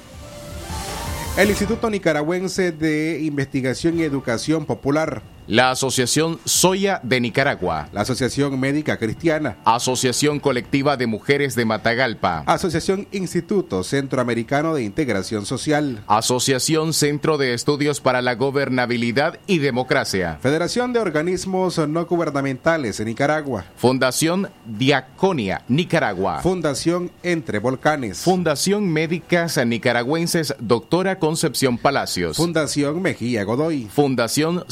el 1.38 1.50
Instituto 1.50 1.90
Nicaragüense 1.90 2.72
de 2.72 3.20
Investigación 3.22 4.00
y 4.00 4.04
Educación 4.04 4.66
Popular, 4.66 5.22
la 5.48 5.72
Asociación 5.72 6.40
Soya 6.46 7.00
de 7.04 7.22
Nicaragua, 7.22 7.90
la 7.92 8.02
Asociación 8.02 8.60
Médica 8.60 8.98
Cristiana, 8.98 9.58
Asociación 9.64 10.40
Colectiva 10.40 10.98
de 10.98 11.08
Mujeres 11.08 11.56
de 11.56 11.66
Matagalpa, 11.66 12.44
Asociación 12.48 13.08
Instituto 13.12 13.84
Centroamericano 13.84 14.74
de 14.74 14.84
Integración 14.84 15.46
Social, 15.46 16.04
Asociación 16.08 16.94
Centro 16.94 17.38
de 17.38 17.54
Estudios 17.54 18.02
para 18.02 18.22
la 18.22 18.36
Gobernabilidad 18.36 19.40
y 19.48 19.60
Democracia, 19.60 20.40
Federación 20.42 20.94
de 20.94 21.00
Organismos 21.00 21.78
No 21.88 22.06
Gubernamentales 22.06 23.00
en 23.00 23.08
Nicaragua, 23.08 23.66
Fundación 23.76 24.50
Diaconia 24.66 25.62
Nicaragua, 25.68 26.42
Fundación 26.42 27.12
Entre 27.24 27.60
Volcanes, 27.60 28.20
Fundación 28.20 28.92
Médicas 28.92 29.60
Nicaragüenses 29.66 30.56
Doctora 30.60 31.20
Concepción 31.20 31.78
Palacios, 31.78 32.38
Fundación 32.38 33.02
Mejía 33.02 33.44
Godoy, 33.44 33.88
Fundación 33.94 34.64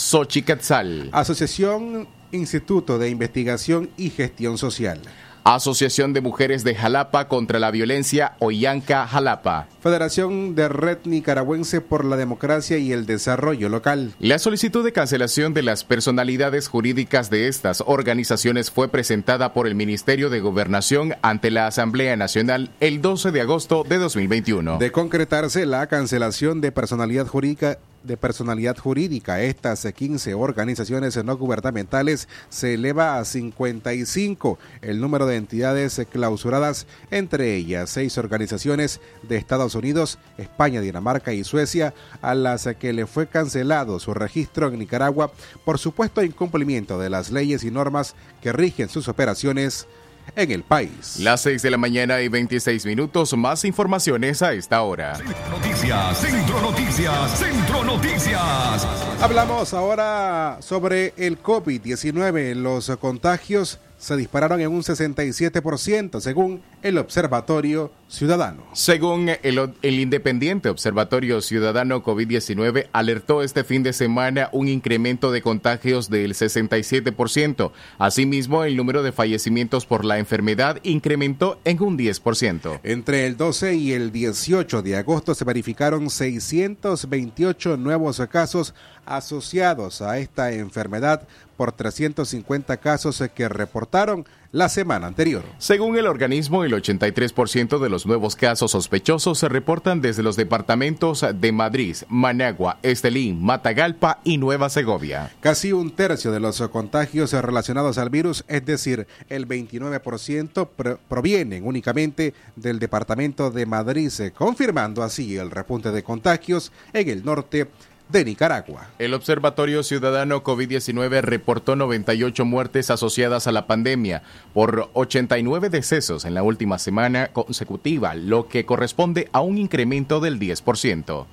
Asociación 1.11 2.07
Instituto 2.31 2.97
de 2.97 3.09
Investigación 3.09 3.89
y 3.97 4.11
Gestión 4.11 4.57
Social. 4.57 5.01
Asociación 5.43 6.13
de 6.13 6.21
Mujeres 6.21 6.63
de 6.63 6.73
Jalapa 6.73 7.27
contra 7.27 7.59
la 7.59 7.69
Violencia, 7.69 8.37
Oyanca, 8.39 9.05
Jalapa. 9.05 9.67
Federación 9.81 10.55
de 10.55 10.69
Red 10.69 10.99
Nicaragüense 11.03 11.81
por 11.81 12.05
la 12.05 12.15
Democracia 12.15 12.77
y 12.77 12.93
el 12.93 13.05
Desarrollo 13.05 13.67
Local. 13.67 14.13
La 14.19 14.39
solicitud 14.39 14.85
de 14.85 14.93
cancelación 14.93 15.53
de 15.53 15.63
las 15.63 15.83
personalidades 15.83 16.69
jurídicas 16.69 17.29
de 17.29 17.49
estas 17.49 17.83
organizaciones 17.85 18.71
fue 18.71 18.87
presentada 18.87 19.51
por 19.51 19.67
el 19.67 19.75
Ministerio 19.75 20.29
de 20.29 20.39
Gobernación 20.39 21.15
ante 21.21 21.51
la 21.51 21.67
Asamblea 21.67 22.15
Nacional 22.15 22.71
el 22.79 23.01
12 23.01 23.31
de 23.31 23.41
agosto 23.41 23.83
de 23.83 23.97
2021. 23.97 24.77
De 24.77 24.93
concretarse 24.93 25.65
la 25.65 25.87
cancelación 25.87 26.61
de 26.61 26.71
personalidad 26.71 27.27
jurídica 27.27 27.79
de 28.03 28.17
personalidad 28.17 28.77
jurídica. 28.77 29.41
Estas 29.41 29.85
15 29.85 30.33
organizaciones 30.33 31.21
no 31.23 31.37
gubernamentales 31.37 32.27
se 32.49 32.75
eleva 32.75 33.17
a 33.17 33.25
55 33.25 34.59
el 34.81 34.99
número 34.99 35.25
de 35.25 35.37
entidades 35.37 36.01
clausuradas, 36.11 36.87
entre 37.11 37.55
ellas 37.55 37.89
seis 37.89 38.17
organizaciones 38.17 38.99
de 39.23 39.37
Estados 39.37 39.75
Unidos, 39.75 40.19
España, 40.37 40.81
Dinamarca 40.81 41.33
y 41.33 41.43
Suecia, 41.43 41.93
a 42.21 42.35
las 42.35 42.67
que 42.79 42.93
le 42.93 43.07
fue 43.07 43.27
cancelado 43.27 43.99
su 43.99 44.13
registro 44.13 44.67
en 44.67 44.79
Nicaragua 44.79 45.31
por 45.65 45.79
supuesto 45.79 46.23
incumplimiento 46.23 46.99
de 46.99 47.09
las 47.09 47.31
leyes 47.31 47.63
y 47.63 47.71
normas 47.71 48.15
que 48.41 48.53
rigen 48.53 48.89
sus 48.89 49.07
operaciones 49.07 49.87
en 50.35 50.51
el 50.51 50.63
país. 50.63 51.17
Las 51.19 51.41
6 51.41 51.61
de 51.61 51.71
la 51.71 51.77
mañana 51.77 52.21
y 52.21 52.27
26 52.27 52.85
minutos, 52.85 53.35
más 53.35 53.65
informaciones 53.65 54.41
a 54.41 54.53
esta 54.53 54.81
hora. 54.81 55.13
Noticias, 55.49 56.17
Centro 56.17 56.61
Noticias, 56.61 57.39
Centro 57.39 57.83
Noticias. 57.83 58.87
Hablamos 59.21 59.73
ahora 59.73 60.57
sobre 60.61 61.13
el 61.17 61.41
COVID-19, 61.41 62.55
los 62.55 62.95
contagios 62.97 63.79
se 64.03 64.17
dispararon 64.17 64.59
en 64.59 64.67
un 64.67 64.81
67% 64.81 66.19
según 66.19 66.61
el 66.81 66.97
Observatorio 66.97 67.89
Ciudadano. 68.09 68.63
Según 68.73 69.29
el, 69.29 69.73
el 69.81 69.99
Independiente 69.99 70.67
Observatorio 70.67 71.39
Ciudadano 71.39 72.03
COVID-19, 72.03 72.89
alertó 72.91 73.41
este 73.41 73.63
fin 73.63 73.81
de 73.81 73.93
semana 73.93 74.49
un 74.51 74.67
incremento 74.67 75.31
de 75.31 75.41
contagios 75.41 76.09
del 76.09 76.33
67%. 76.33 77.71
Asimismo, 77.97 78.65
el 78.65 78.75
número 78.75 79.03
de 79.03 79.13
fallecimientos 79.13 79.85
por 79.85 80.03
la 80.03 80.19
enfermedad 80.19 80.79
incrementó 80.83 81.61
en 81.63 81.81
un 81.81 81.97
10%. 81.97 82.81
Entre 82.83 83.25
el 83.25 83.37
12 83.37 83.75
y 83.75 83.93
el 83.93 84.11
18 84.11 84.81
de 84.81 84.97
agosto 84.97 85.33
se 85.33 85.45
verificaron 85.45 86.09
628 86.09 87.77
nuevos 87.77 88.21
casos 88.29 88.75
asociados 89.05 90.01
a 90.01 90.17
esta 90.17 90.51
enfermedad 90.51 91.27
por 91.55 91.71
350 91.71 92.77
casos 92.77 93.23
que 93.33 93.49
reportaron 93.49 94.25
la 94.53 94.69
semana 94.69 95.07
anterior. 95.07 95.43
Según 95.57 95.97
el 95.97 96.05
organismo, 96.05 96.63
el 96.63 96.73
83% 96.73 97.79
de 97.79 97.89
los 97.89 98.05
nuevos 98.05 98.35
casos 98.35 98.71
sospechosos 98.71 99.39
se 99.39 99.49
reportan 99.49 99.99
desde 99.99 100.21
los 100.21 100.35
departamentos 100.35 101.25
de 101.33 101.51
Madrid, 101.51 101.97
Managua, 102.07 102.77
Estelín, 102.83 103.43
Matagalpa 103.43 104.19
y 104.23 104.37
Nueva 104.37 104.69
Segovia. 104.69 105.31
Casi 105.39 105.73
un 105.73 105.89
tercio 105.89 106.31
de 106.31 106.39
los 106.39 106.61
contagios 106.69 107.33
relacionados 107.33 107.97
al 107.97 108.11
virus, 108.11 108.45
es 108.47 108.63
decir, 108.63 109.07
el 109.27 109.47
29%, 109.47 110.97
provienen 111.09 111.65
únicamente 111.65 112.35
del 112.55 112.77
departamento 112.77 113.49
de 113.49 113.65
Madrid, 113.65 114.11
confirmando 114.35 115.01
así 115.01 115.35
el 115.35 115.49
repunte 115.49 115.91
de 115.91 116.03
contagios 116.03 116.71
en 116.93 117.09
el 117.09 117.25
norte 117.25 117.67
de 118.09 118.25
Nicaragua. 118.25 118.87
El 118.99 119.13
Observatorio 119.13 119.83
Ciudadano 119.83 120.43
COVID-19 120.43 121.21
reportó 121.21 121.75
98 121.75 122.45
muertes 122.45 122.89
asociadas 122.89 123.47
a 123.47 123.51
la 123.51 123.67
pandemia 123.67 124.23
por 124.53 124.89
89 124.93 125.69
decesos 125.69 126.25
en 126.25 126.33
la 126.33 126.43
última 126.43 126.79
semana 126.79 127.27
consecutiva, 127.27 128.15
lo 128.15 128.47
que 128.47 128.65
corresponde 128.65 129.29
a 129.31 129.41
un 129.41 129.57
incremento 129.57 130.19
del 130.19 130.39
10%. 130.39 131.25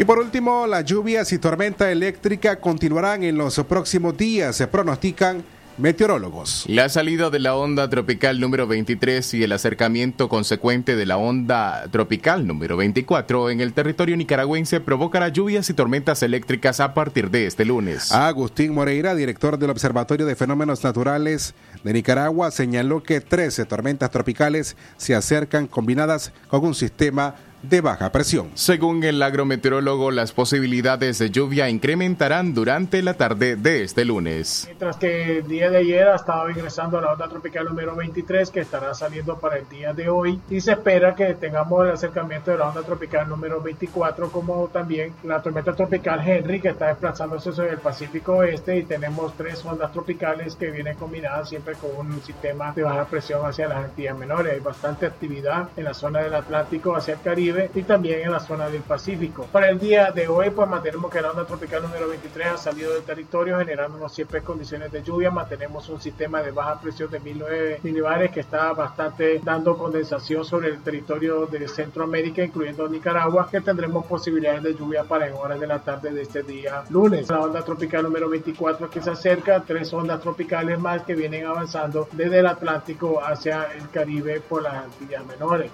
Y 0.03 0.05
por 0.05 0.19
último, 0.19 0.67
las 0.67 0.83
lluvias 0.83 1.31
y 1.31 1.37
tormenta 1.37 1.89
eléctrica 1.89 2.57
continuarán 2.57 3.23
en 3.23 3.37
los 3.37 3.55
próximos 3.63 4.17
días, 4.17 4.53
se 4.53 4.67
pronostican 4.67 5.45
meteorólogos. 5.77 6.65
La 6.67 6.89
salida 6.89 7.29
de 7.29 7.39
la 7.39 7.55
onda 7.55 7.89
tropical 7.89 8.41
número 8.41 8.67
23 8.67 9.33
y 9.35 9.43
el 9.43 9.53
acercamiento 9.53 10.27
consecuente 10.27 10.97
de 10.97 11.05
la 11.05 11.15
onda 11.15 11.85
tropical 11.89 12.45
número 12.45 12.75
24 12.75 13.49
en 13.49 13.61
el 13.61 13.71
territorio 13.71 14.17
nicaragüense 14.17 14.81
provocará 14.81 15.29
lluvias 15.29 15.69
y 15.69 15.73
tormentas 15.73 16.21
eléctricas 16.21 16.81
a 16.81 16.93
partir 16.93 17.31
de 17.31 17.45
este 17.45 17.63
lunes. 17.63 18.11
Agustín 18.11 18.73
Moreira, 18.73 19.15
director 19.15 19.57
del 19.57 19.69
Observatorio 19.69 20.25
de 20.25 20.35
Fenómenos 20.35 20.83
Naturales 20.83 21.53
de 21.81 21.93
Nicaragua, 21.93 22.51
señaló 22.51 23.03
que 23.03 23.21
13 23.21 23.63
tormentas 23.63 24.11
tropicales 24.11 24.75
se 24.97 25.15
acercan 25.15 25.67
combinadas 25.67 26.33
con 26.49 26.65
un 26.65 26.75
sistema 26.75 27.35
de 27.63 27.81
baja 27.81 28.11
presión. 28.11 28.51
Según 28.53 29.03
el 29.03 29.21
agrometeorólogo, 29.23 30.11
las 30.11 30.33
posibilidades 30.33 31.17
de 31.19 31.29
lluvia 31.29 31.69
incrementarán 31.69 32.53
durante 32.53 33.01
la 33.01 33.15
tarde 33.15 33.55
de 33.55 33.83
este 33.83 34.05
lunes. 34.05 34.65
Mientras 34.67 34.97
que 34.97 35.39
el 35.39 35.47
día 35.47 35.69
de 35.69 35.77
ayer 35.77 36.07
ha 36.09 36.15
estado 36.15 36.49
ingresando 36.49 36.99
la 36.99 37.13
onda 37.13 37.27
tropical 37.29 37.65
número 37.65 37.95
23 37.95 38.51
que 38.51 38.59
estará 38.59 38.93
saliendo 38.93 39.37
para 39.39 39.57
el 39.57 39.69
día 39.69 39.93
de 39.93 40.09
hoy 40.09 40.39
y 40.49 40.59
se 40.59 40.73
espera 40.73 41.15
que 41.15 41.33
tengamos 41.35 41.85
el 41.85 41.91
acercamiento 41.91 42.51
de 42.51 42.57
la 42.57 42.67
onda 42.67 42.83
tropical 42.83 43.29
número 43.29 43.61
24 43.61 44.29
como 44.29 44.67
también 44.67 45.13
la 45.23 45.41
tormenta 45.41 45.73
tropical 45.73 46.21
Henry 46.27 46.59
que 46.59 46.69
está 46.69 46.87
desplazándose 46.87 47.53
sobre 47.53 47.71
el 47.71 47.77
Pacífico 47.79 48.33
Oeste 48.33 48.77
y 48.77 48.83
tenemos 48.83 49.33
tres 49.37 49.63
ondas 49.65 49.91
tropicales 49.91 50.55
que 50.55 50.69
vienen 50.69 50.97
combinadas 50.97 51.49
siempre 51.49 51.75
con 51.75 52.07
un 52.07 52.21
sistema 52.21 52.73
de 52.73 52.83
baja 52.83 53.05
presión 53.05 53.45
hacia 53.45 53.67
las 53.67 53.85
Antillas 53.85 54.17
menores. 54.17 54.53
Hay 54.53 54.59
bastante 54.59 55.05
actividad 55.05 55.69
en 55.77 55.85
la 55.85 55.93
zona 55.93 56.21
del 56.21 56.33
Atlántico 56.33 56.95
hacia 56.95 57.13
el 57.13 57.21
Caribe 57.21 57.52
y 57.73 57.83
también 57.83 58.21
en 58.21 58.31
la 58.31 58.39
zona 58.39 58.69
del 58.69 58.81
Pacífico. 58.81 59.47
Para 59.51 59.69
el 59.69 59.79
día 59.79 60.11
de 60.11 60.27
hoy, 60.27 60.49
pues 60.49 60.67
mantenemos 60.67 61.11
que 61.11 61.21
la 61.21 61.31
onda 61.31 61.45
tropical 61.45 61.81
número 61.83 62.07
23 62.07 62.47
ha 62.47 62.57
salido 62.57 62.93
del 62.93 63.03
territorio 63.03 63.57
generándonos 63.57 64.13
siempre 64.13 64.41
condiciones 64.41 64.91
de 64.91 65.03
lluvia. 65.03 65.31
Mantenemos 65.31 65.89
un 65.89 65.99
sistema 65.99 66.41
de 66.41 66.51
baja 66.51 66.79
presión 66.79 67.09
de 67.11 67.19
1009 67.19 67.79
milibares 67.83 68.31
que 68.31 68.39
está 68.39 68.73
bastante 68.73 69.39
dando 69.43 69.77
condensación 69.77 70.45
sobre 70.45 70.69
el 70.69 70.81
territorio 70.81 71.45
de 71.45 71.67
Centroamérica, 71.67 72.43
incluyendo 72.43 72.87
Nicaragua, 72.87 73.47
que 73.49 73.61
tendremos 73.61 74.05
posibilidades 74.05 74.63
de 74.63 74.75
lluvia 74.75 75.03
para 75.03 75.27
en 75.27 75.33
horas 75.33 75.59
de 75.59 75.67
la 75.67 75.79
tarde 75.79 76.11
de 76.11 76.21
este 76.21 76.43
día 76.43 76.83
lunes. 76.89 77.29
La 77.29 77.41
onda 77.41 77.63
tropical 77.63 78.03
número 78.03 78.29
24 78.29 78.89
que 78.89 79.01
se 79.01 79.11
acerca, 79.11 79.61
tres 79.61 79.93
ondas 79.93 80.19
tropicales 80.21 80.79
más 80.79 81.03
que 81.03 81.15
vienen 81.15 81.45
avanzando 81.45 82.07
desde 82.11 82.39
el 82.39 82.47
Atlántico 82.47 83.21
hacia 83.23 83.71
el 83.73 83.89
Caribe 83.89 84.41
por 84.41 84.63
las 84.63 84.85
Antillas 84.85 85.25
Menores. 85.25 85.71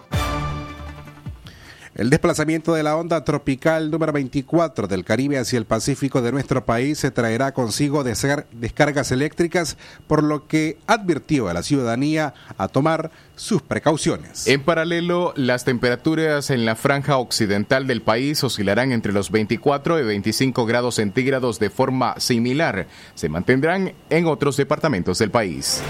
El 2.00 2.10
desplazamiento 2.10 2.74
de 2.74 2.82
la 2.82 2.96
onda 2.96 3.26
tropical 3.26 3.92
número 3.92 4.14
24 4.14 4.88
del 4.88 5.04
Caribe 5.04 5.38
hacia 5.38 5.58
el 5.60 5.66
Pacífico 5.66 6.22
de 6.22 6.32
nuestro 6.32 6.64
país 6.64 6.98
se 6.98 7.12
traerá 7.12 7.54
consigo 7.54 8.06
descargas 8.06 9.12
eléctricas, 9.12 9.76
por 10.08 10.24
lo 10.24 10.48
que 10.48 10.78
advirtió 10.88 11.50
a 11.50 11.54
la 11.54 11.62
ciudadanía 11.62 12.34
a 12.58 12.70
tomar 12.70 13.12
sus 13.36 13.62
precauciones. 13.62 14.48
En 14.48 14.64
paralelo, 14.64 15.34
las 15.36 15.66
temperaturas 15.66 16.52
en 16.52 16.66
la 16.66 16.78
franja 16.78 17.18
occidental 17.18 17.86
del 17.86 18.02
país 18.02 18.42
oscilarán 18.46 18.94
entre 18.94 19.12
los 19.12 19.30
24 19.30 20.00
y 20.00 20.04
25 20.04 20.66
grados 20.66 20.96
centígrados 20.96 21.60
de 21.60 21.70
forma 21.70 22.18
similar. 22.18 22.88
Se 23.14 23.28
mantendrán 23.28 23.92
en 24.10 24.26
otros 24.26 24.56
departamentos 24.56 25.20
del 25.20 25.32
país. 25.32 25.82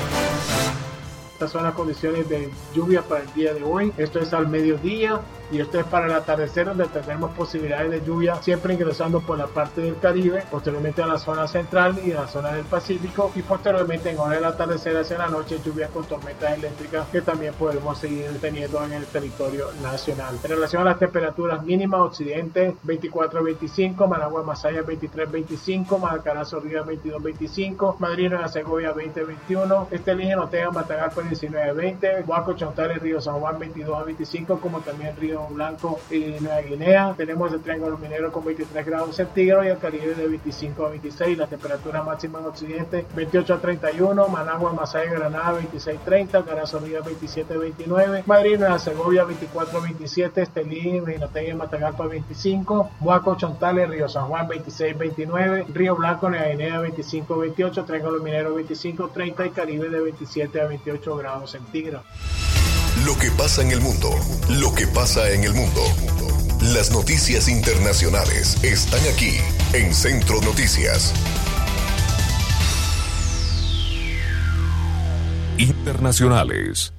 Estas 1.33 1.51
son 1.51 1.65
las 1.65 1.75
condiciones 1.75 2.27
de 2.27 2.49
lluvia 2.75 3.03
para 3.03 3.21
el 3.21 3.33
día 3.33 3.53
de 3.53 3.61
hoy. 3.61 3.93
Esto 3.95 4.19
es 4.19 4.33
al 4.33 4.47
mediodía 4.47 5.21
y 5.51 5.59
esto 5.59 5.79
es 5.79 5.85
para 5.85 6.05
el 6.05 6.13
atardecer 6.13 6.65
donde 6.65 6.85
tendremos 6.87 7.31
posibilidades 7.31 7.91
de 7.91 8.05
lluvia 8.05 8.35
siempre 8.41 8.73
ingresando 8.73 9.19
por 9.21 9.37
la 9.37 9.47
parte 9.47 9.81
del 9.81 9.97
Caribe, 9.97 10.43
posteriormente 10.49 11.01
a 11.01 11.07
la 11.07 11.17
zona 11.17 11.47
central 11.47 11.99
y 12.05 12.11
a 12.11 12.21
la 12.21 12.27
zona 12.27 12.53
del 12.53 12.65
Pacífico 12.65 13.31
y 13.35 13.41
posteriormente 13.41 14.11
en 14.11 14.19
hora 14.19 14.35
del 14.35 14.45
atardecer 14.45 14.95
hacia 14.97 15.17
la 15.17 15.27
noche 15.27 15.59
lluvias 15.63 15.89
con 15.91 16.05
tormentas 16.05 16.57
eléctricas 16.57 17.07
que 17.09 17.21
también 17.21 17.53
podemos 17.53 17.97
seguir 17.97 18.25
teniendo 18.39 18.83
en 18.83 18.93
el 18.93 19.05
territorio 19.05 19.67
nacional. 19.81 20.37
En 20.43 20.49
relación 20.49 20.81
a 20.83 20.85
las 20.85 20.99
temperaturas 20.99 21.63
mínimas, 21.63 22.01
Occidente 22.01 22.75
24-25, 22.85 24.07
Managua 24.07 24.43
Masaya 24.43 24.83
23-25, 24.83 25.99
Maracarazo 25.99 26.59
Río 26.59 26.85
22-25, 26.85 27.97
Madrid 27.99 28.29
Nueva 28.29 28.47
Segovia 28.47 28.93
20-21, 28.93 29.87
Estelín 29.91 30.35
Otega 30.35 30.71
Matagalpa 30.71 31.21
19-20, 31.21 32.25
Huaco 32.27 32.53
Chontales 32.53 33.01
Río 33.01 33.19
San 33.21 33.39
Juan 33.39 33.59
22-25, 33.59 34.59
como 34.59 34.79
también 34.81 35.15
Río 35.17 35.38
Blanco 35.47 35.99
y 36.09 36.35
Nueva 36.41 36.61
Guinea. 36.61 37.13
Tenemos 37.15 37.53
el 37.53 37.61
Triángulo 37.61 37.97
Minero 37.97 38.31
con 38.31 38.45
23 38.45 38.85
grados 38.85 39.15
centígrados 39.15 39.65
y 39.65 39.69
el 39.69 39.77
Caribe 39.77 40.15
de 40.15 40.27
25 40.27 40.85
a 40.85 40.89
26. 40.89 41.37
La 41.37 41.47
temperatura 41.47 42.03
máxima 42.03 42.39
en 42.39 42.45
Occidente 42.45 43.05
28 43.15 43.53
a 43.53 43.57
31. 43.59 44.27
Managua, 44.27 44.73
Masaya, 44.73 45.11
Granada 45.11 45.53
26 45.53 45.99
a 45.99 46.03
30. 46.03 46.43
Carazonía 46.43 47.01
27 47.01 47.53
a 47.53 47.57
29. 47.57 48.23
Madrid, 48.25 48.59
Nueva 48.59 48.79
Segovia 48.79 49.23
24 49.23 49.79
a 49.79 49.81
27. 49.81 50.41
Estelí, 50.41 50.99
Reinategui, 50.99 51.53
Matagalpa 51.53 52.07
25. 52.07 52.91
Huaco, 53.01 53.35
Chontales, 53.35 53.89
Río 53.89 54.09
San 54.09 54.27
Juan 54.27 54.47
26 54.47 54.95
a 54.95 54.97
29. 54.97 55.65
Río 55.73 55.95
Blanco, 55.95 56.29
Nueva 56.29 56.47
Guinea 56.47 56.79
25 56.79 57.33
a 57.33 57.37
28. 57.37 57.85
Triángulo 57.85 58.23
Minero 58.23 58.55
25 58.55 59.05
a 59.05 59.09
30 59.09 59.45
y 59.45 59.49
Caribe 59.51 59.89
de 59.89 59.99
27 60.01 60.61
a 60.61 60.67
28 60.67 61.15
grados 61.17 61.51
centígrados. 61.51 62.05
Lo 63.05 63.17
que 63.17 63.31
pasa 63.31 63.61
en 63.61 63.71
el 63.71 63.79
mundo, 63.79 64.09
lo 64.49 64.73
que 64.73 64.85
pasa 64.85 65.31
en 65.31 65.43
el 65.43 65.53
mundo. 65.53 65.81
Las 66.73 66.91
noticias 66.91 67.47
internacionales 67.47 68.61
están 68.63 68.99
aquí 69.13 69.37
en 69.73 69.93
Centro 69.93 70.41
Noticias. 70.41 71.13
Internacionales. 75.57 76.91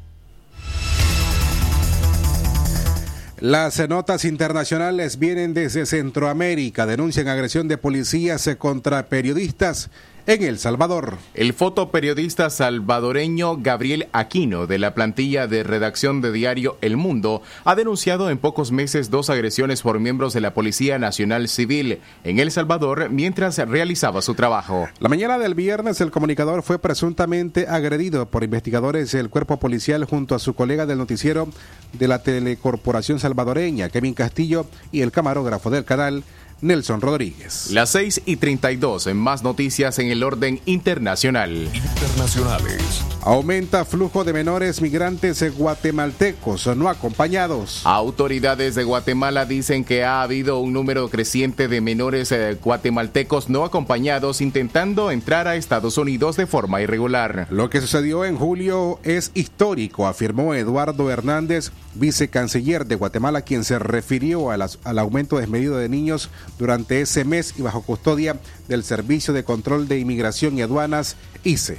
Las 3.40 3.88
notas 3.88 4.24
internacionales 4.24 5.18
vienen 5.18 5.54
desde 5.54 5.86
Centroamérica. 5.86 6.86
Denuncian 6.86 7.28
agresión 7.28 7.68
de 7.68 7.78
policías 7.78 8.48
contra 8.58 9.06
periodistas 9.08 9.90
en 10.26 10.42
El 10.42 10.58
Salvador. 10.58 11.18
El 11.34 11.52
fotoperiodista 11.52 12.50
salvadoreño 12.50 13.56
Gabriel 13.58 14.08
Aquino, 14.12 14.66
de 14.66 14.78
la 14.78 14.94
plantilla 14.94 15.46
de 15.46 15.62
redacción 15.62 16.20
de 16.20 16.32
diario 16.32 16.78
El 16.80 16.96
Mundo, 16.96 17.42
ha 17.64 17.74
denunciado 17.74 18.30
en 18.30 18.38
pocos 18.38 18.72
meses 18.72 19.10
dos 19.10 19.30
agresiones 19.30 19.82
por 19.82 19.98
miembros 20.00 20.32
de 20.32 20.40
la 20.40 20.54
Policía 20.54 20.98
Nacional 20.98 21.48
Civil 21.48 22.00
en 22.24 22.38
El 22.38 22.50
Salvador 22.50 23.10
mientras 23.10 23.58
realizaba 23.58 24.22
su 24.22 24.34
trabajo. 24.34 24.88
La 24.98 25.08
mañana 25.08 25.38
del 25.38 25.54
viernes, 25.54 26.00
el 26.00 26.10
comunicador 26.10 26.62
fue 26.62 26.78
presuntamente 26.78 27.66
agredido 27.68 28.26
por 28.26 28.44
investigadores 28.44 29.12
del 29.12 29.30
cuerpo 29.30 29.58
policial 29.58 30.04
junto 30.04 30.34
a 30.34 30.38
su 30.38 30.54
colega 30.54 30.86
del 30.86 30.98
noticiero 30.98 31.48
de 31.92 32.08
la 32.08 32.22
Telecorporación 32.22 33.18
Salvadoreña, 33.18 33.88
Kevin 33.88 34.14
Castillo, 34.14 34.66
y 34.92 35.02
el 35.02 35.12
camarógrafo 35.12 35.70
del 35.70 35.84
canal, 35.84 36.24
Nelson 36.62 37.00
Rodríguez. 37.00 37.70
Las 37.70 37.90
6 37.90 38.22
y 38.26 38.36
32 38.36 39.06
en 39.06 39.16
más 39.16 39.42
noticias 39.42 39.98
en 39.98 40.08
el 40.08 40.22
orden 40.22 40.60
internacional. 40.66 41.70
Internacionales. 41.74 43.02
Aumenta 43.22 43.84
flujo 43.84 44.24
de 44.24 44.32
menores 44.32 44.80
migrantes 44.80 45.44
guatemaltecos 45.56 46.66
no 46.76 46.88
acompañados. 46.88 47.82
Autoridades 47.84 48.74
de 48.74 48.84
Guatemala 48.84 49.44
dicen 49.44 49.84
que 49.84 50.04
ha 50.04 50.22
habido 50.22 50.58
un 50.58 50.72
número 50.72 51.08
creciente 51.10 51.68
de 51.68 51.80
menores 51.80 52.32
eh, 52.32 52.56
guatemaltecos 52.62 53.50
no 53.50 53.64
acompañados 53.64 54.40
intentando 54.40 55.10
entrar 55.10 55.48
a 55.48 55.56
Estados 55.56 55.98
Unidos 55.98 56.36
de 56.36 56.46
forma 56.46 56.80
irregular. 56.80 57.46
Lo 57.50 57.68
que 57.68 57.80
sucedió 57.80 58.24
en 58.24 58.36
julio 58.36 59.00
es 59.02 59.30
histórico, 59.34 60.06
afirmó 60.06 60.54
Eduardo 60.54 61.10
Hernández, 61.10 61.72
vicecanciller 61.94 62.86
de 62.86 62.96
Guatemala, 62.96 63.42
quien 63.42 63.62
se 63.64 63.78
refirió 63.78 64.50
al 64.50 64.98
aumento 64.98 65.36
desmedido 65.38 65.76
de 65.76 65.88
niños 65.88 66.30
durante 66.58 67.00
ese 67.00 67.24
mes 67.24 67.54
y 67.58 67.62
bajo 67.62 67.82
custodia 67.82 68.36
del 68.68 68.84
Servicio 68.84 69.34
de 69.34 69.42
Control 69.44 69.88
de 69.88 69.98
Inmigración 69.98 70.58
y 70.58 70.62
Aduanas, 70.62 71.16
ICE. 71.44 71.78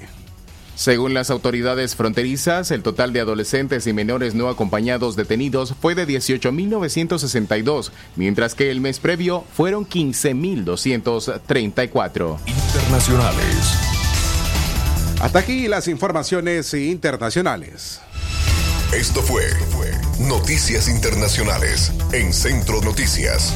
Según 0.76 1.14
las 1.14 1.30
autoridades 1.30 1.96
fronterizas, 1.96 2.72
el 2.72 2.82
total 2.82 3.14
de 3.14 3.20
adolescentes 3.20 3.86
y 3.86 3.94
menores 3.94 4.34
no 4.34 4.50
acompañados 4.50 5.16
detenidos 5.16 5.76
fue 5.80 5.94
de 5.94 6.08
18.962, 6.08 7.92
mientras 8.16 8.56
que 8.56 8.72
el 8.72 8.82
mes 8.82 9.00
previo 9.00 9.44
fueron 9.54 9.88
15.234. 9.88 12.40
Internacionales. 12.48 13.92
Hasta 15.22 15.38
aquí 15.38 15.68
las 15.68 15.88
informaciones 15.88 16.74
internacionales. 16.74 18.02
Esto 18.92 19.22
fue 19.22 19.44
Noticias 20.28 20.88
Internacionales 20.88 21.92
en 22.14 22.32
Centro 22.32 22.80
Noticias. 22.82 23.56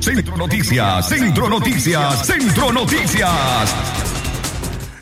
Centro 0.00 0.36
Noticias, 0.36 1.08
Centro 1.08 1.48
Noticias, 1.48 2.26
Centro 2.26 2.72
Noticias. 2.72 3.74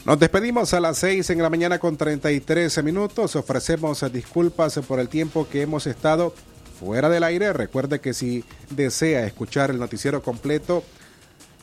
Nos 0.05 0.19
despedimos 0.19 0.75
a 0.75 0.81
las 0.81 0.99
6 0.99 1.31
en 1.31 1.43
la 1.43 1.49
mañana 1.49 1.79
con 1.79 1.97
33 1.97 2.85
minutos. 2.85 3.37
Ofrecemos 3.37 4.05
disculpas 4.13 4.79
por 4.87 5.01
el 5.01 5.09
tiempo 5.09 5.49
que 5.49 5.63
hemos 5.63 5.87
estado 5.87 6.35
fuera 6.79 7.09
del 7.09 7.25
aire. 7.25 7.55
Recuerde 7.55 8.01
que 8.01 8.13
si 8.13 8.45
desea 8.69 9.27
escuchar 9.27 9.71
el 9.71 9.79
noticiero 9.79 10.23
completo, 10.23 10.85